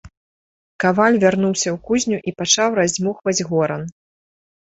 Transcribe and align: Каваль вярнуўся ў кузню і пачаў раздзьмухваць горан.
Каваль 0.83 1.17
вярнуўся 1.23 1.69
ў 1.71 1.73
кузню 1.89 2.17
і 2.31 2.33
пачаў 2.39 2.69
раздзьмухваць 2.79 3.45
горан. 3.51 3.85